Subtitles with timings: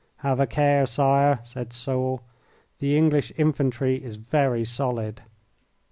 [0.25, 2.23] "Have a care, Sire," said Soult.
[2.79, 5.21] "The English infantry is very solid."